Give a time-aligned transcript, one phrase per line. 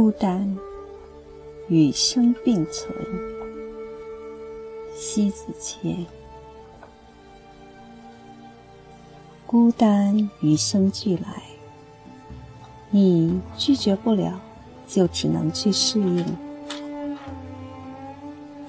[0.00, 0.56] 孤单
[1.66, 2.94] 与生并存。
[4.94, 6.06] 西子谦，
[9.44, 11.42] 孤单与生俱来，
[12.90, 14.40] 你拒绝不了，
[14.86, 16.24] 就只能去适应。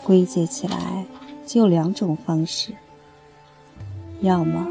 [0.03, 1.05] 归结起来，
[1.45, 2.73] 就两种方式：
[4.21, 4.67] 要么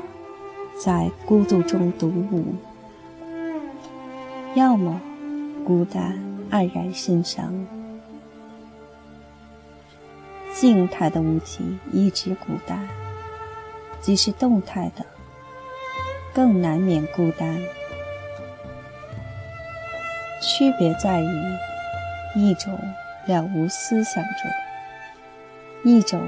[0.85, 2.47] 在孤独中独舞，
[4.57, 5.01] 要么
[5.65, 6.19] 孤单
[6.51, 7.55] 黯然神伤。
[10.55, 12.89] 静态的物体一直孤单，
[14.01, 15.07] 即使动态的，
[16.35, 17.57] 更难免孤单。
[20.41, 21.57] 区别在于，
[22.35, 22.77] 一种
[23.27, 24.31] 了无思想者，
[25.85, 26.21] 一种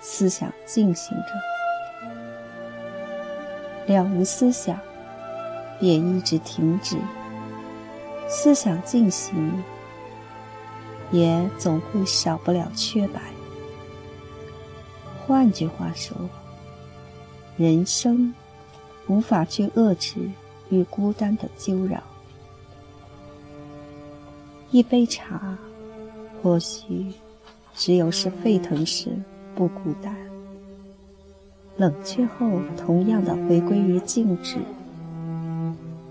[0.00, 1.34] 思想进行着。
[3.92, 4.78] 了无思想，
[5.78, 6.96] 便一直停止；
[8.36, 9.62] 思想进行，
[11.12, 13.20] 也总会少不了缺白。
[15.24, 16.16] 换句话说，
[17.56, 18.34] 人生
[19.06, 20.16] 无法去遏制
[20.68, 22.02] 与孤单的纠扰。
[24.72, 25.56] 一杯茶，
[26.42, 27.06] 或许
[27.72, 29.10] 只有是沸腾时
[29.54, 30.12] 不孤单，
[31.76, 34.58] 冷却后同样的回归于静止。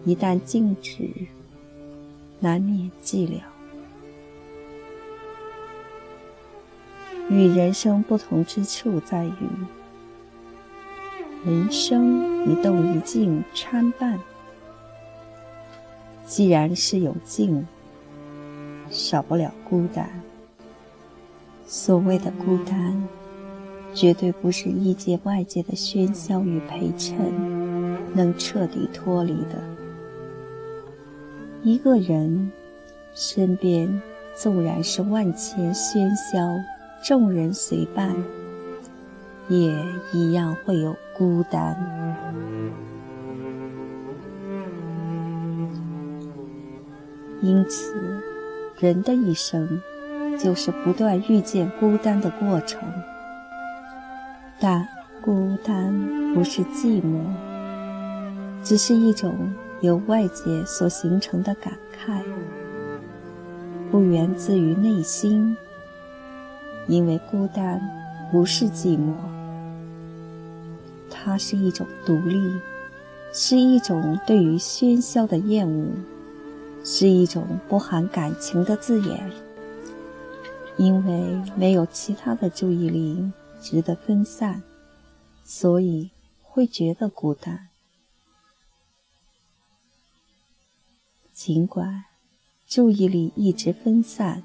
[0.05, 1.09] 一旦静止，
[2.43, 3.35] 难免寂寥。
[7.29, 9.47] 与人生不同之处在于，
[11.45, 14.19] 人生一动一静参半。
[16.25, 17.65] 既然是有静，
[18.89, 20.09] 少不了孤单。
[21.65, 23.07] 所谓的孤单，
[23.93, 27.15] 绝对不是一界外界的喧嚣与陪衬
[28.13, 29.72] 能彻底脱离的。
[31.63, 32.51] 一个人
[33.13, 34.01] 身边
[34.35, 36.39] 纵然是万千喧嚣。
[37.05, 38.15] 众人随伴，
[39.49, 39.75] 也
[40.13, 41.75] 一样会有孤单。
[47.41, 47.93] 因此，
[48.79, 49.81] 人的一生
[50.39, 52.79] 就是不断遇见孤单的过程。
[54.61, 54.87] 但
[55.21, 55.93] 孤单
[56.33, 57.19] 不是寂寞，
[58.63, 62.23] 只是一种由外界所形成的感慨，
[63.91, 65.57] 不源自于内心。
[66.87, 67.81] 因为孤单
[68.31, 69.13] 不是寂寞，
[71.09, 72.53] 它是一种独立，
[73.33, 75.87] 是一种对于喧嚣的厌恶，
[76.85, 79.29] 是一种不含感情的字眼。
[80.77, 84.63] 因为没有其他的注意力值得分散，
[85.43, 86.09] 所以
[86.41, 87.67] 会觉得孤单。
[91.33, 92.05] 尽管
[92.67, 94.41] 注意力一直分散。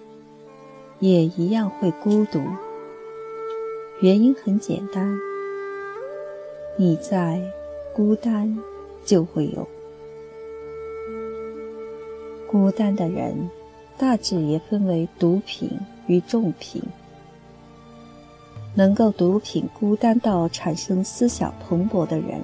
[1.01, 2.43] 也一样会孤独，
[4.01, 5.17] 原因很简单，
[6.77, 7.41] 你在，
[7.95, 8.59] 孤单
[9.05, 9.69] 就会有。
[12.49, 13.49] 孤单的人，
[13.97, 15.71] 大致也分为毒品
[16.09, 16.83] 与重品。
[18.75, 22.43] 能够毒品孤单到产生思想蓬勃的人，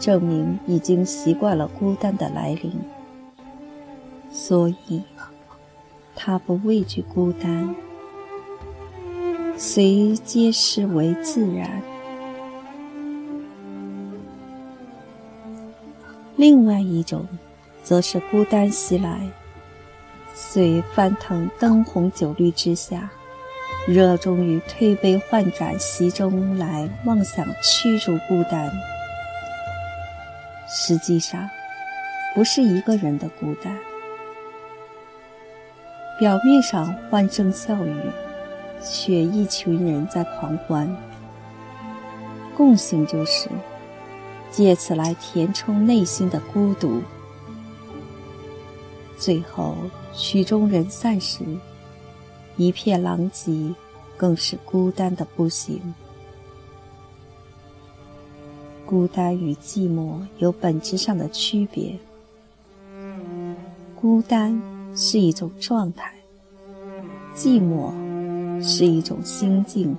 [0.00, 2.72] 证明已经习惯了孤单的来临，
[4.32, 5.02] 所以。
[6.14, 7.74] 他不畏惧孤单，
[9.56, 11.82] 随皆视为自然。
[16.36, 17.26] 另外一种，
[17.82, 19.26] 则是孤单袭来，
[20.34, 23.10] 随翻腾灯红酒绿之下，
[23.88, 28.70] 热衷于推杯换盏席中来，妄想驱逐孤单。
[30.68, 31.48] 实际上，
[32.34, 33.76] 不是一个人的孤单。
[36.22, 37.96] 表面上欢声笑语，
[38.80, 40.88] 却一群人在狂欢。
[42.56, 43.48] 共性就是
[44.48, 47.02] 借此来填充内心的孤独。
[49.16, 49.76] 最后
[50.14, 51.44] 曲终人散时，
[52.56, 53.74] 一片狼藉，
[54.16, 55.92] 更是孤单的不行。
[58.86, 61.98] 孤单与寂寞有本质上的区别。
[64.00, 64.71] 孤单。
[64.94, 66.12] 是一种状态，
[67.34, 67.92] 寂寞
[68.62, 69.96] 是一种心境。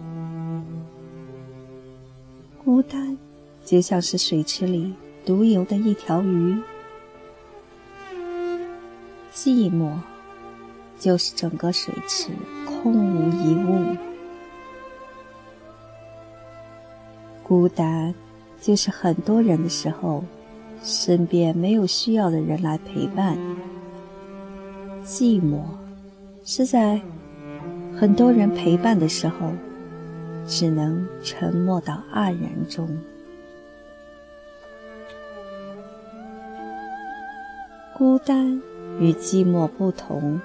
[2.64, 3.18] 孤单
[3.66, 4.94] 就像是水池里
[5.26, 6.56] 独游的一条鱼，
[9.34, 9.92] 寂寞
[10.98, 12.30] 就是整个水池
[12.66, 13.98] 空无一物。
[17.42, 18.14] 孤单
[18.62, 20.24] 就是很多人的时候，
[20.82, 23.38] 身边没有需要的人来陪伴。
[25.06, 25.62] 寂寞
[26.46, 27.02] 是在
[27.96, 29.52] 很多人陪伴的时候，
[30.48, 32.90] 只能沉默到黯然中。
[37.94, 38.62] 孤单
[39.00, 40.40] 与寂寞不同，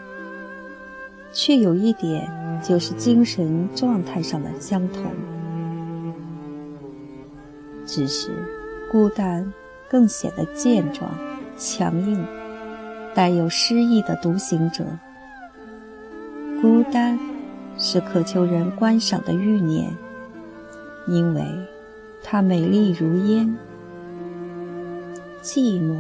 [1.33, 2.31] 却有一点
[2.63, 5.05] 就是精神状态上的相同，
[7.87, 8.31] 只是
[8.93, 9.53] 孤单
[9.89, 11.11] 更显得健壮、
[11.57, 12.25] 强硬，
[13.19, 14.85] 带有诗意的独行者。
[16.63, 17.19] 孤单
[17.77, 19.93] 是渴求人观赏的欲念，
[21.09, 21.45] 因为
[22.23, 23.53] 它美丽如烟。
[25.43, 25.99] 寂寞。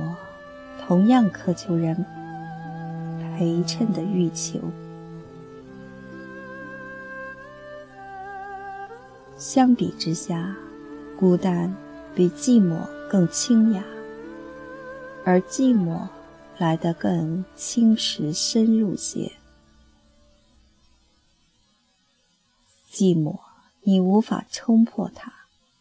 [0.86, 2.06] 同样渴求人
[3.36, 4.60] 陪衬的欲求。
[9.36, 10.54] 相比之下，
[11.18, 11.74] 孤单
[12.14, 12.76] 比寂寞
[13.10, 13.82] 更清雅，
[15.24, 15.98] 而寂寞
[16.58, 19.32] 来得更侵蚀深入些。
[22.92, 23.38] 寂寞，
[23.82, 25.32] 你无法冲破它，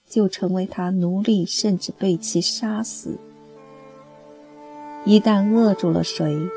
[0.08, 3.18] 就成为它奴隶，甚至被其杀死。
[5.04, 6.48] 一旦扼住了谁，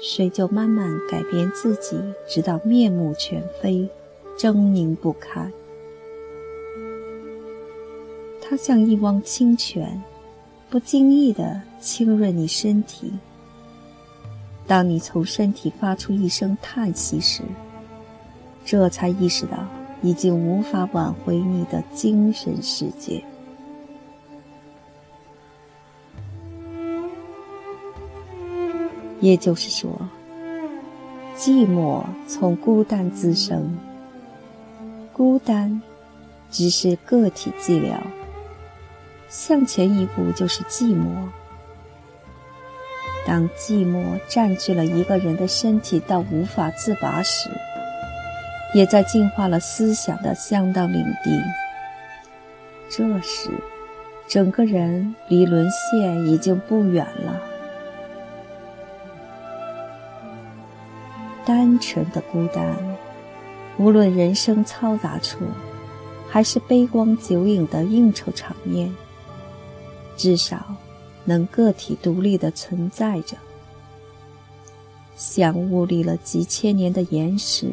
[0.00, 3.86] 谁就慢慢改变自己，直到面目全非，
[4.38, 5.52] 狰狞不堪。
[8.40, 10.02] 它像一汪清泉，
[10.70, 13.12] 不经意地浸润你身体。
[14.66, 17.42] 当你从身体发出一声叹息时，
[18.64, 19.58] 这才意识到
[20.02, 23.22] 已经无法挽回你的精神世界。
[29.20, 29.96] 也就是说，
[31.36, 33.78] 寂寞从孤单滋生，
[35.12, 35.80] 孤单
[36.50, 37.98] 只是个体寂寥，
[39.28, 41.06] 向前一步就是寂寞。
[43.26, 47.50] 当寂寞占据了一个人的身体到无法自拔时，
[48.72, 51.42] 也在净化了思想的相当领地。
[52.88, 53.50] 这时，
[54.28, 57.40] 整个人离沦陷已经不远了。
[61.44, 62.76] 单纯的孤单，
[63.76, 65.38] 无论人生嘈杂处，
[66.28, 68.94] 还是杯光酒影的应酬场面，
[70.16, 70.64] 至少
[71.26, 73.36] 能个体独立的存在着。
[75.16, 77.70] 像物立了几千年的岩石，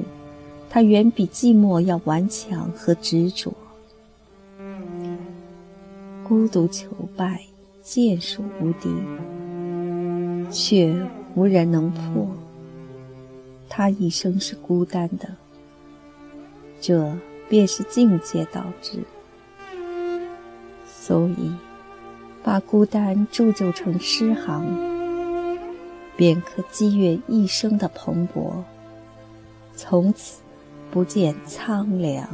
[0.69, 3.53] 它远比寂寞要顽强和执着。
[6.23, 7.43] 孤独求败，
[7.81, 8.89] 剑术无敌，
[10.49, 10.95] 却
[11.35, 12.27] 无人能破。
[13.67, 15.35] 他一生是孤单的，
[16.79, 17.13] 这
[17.49, 18.99] 便是境界导致。
[20.87, 21.51] 所以，
[22.43, 24.65] 把孤单铸就成诗行，
[26.17, 28.51] 便可激越一生的蓬勃，
[29.75, 30.41] 从此
[30.91, 32.27] 不见苍凉。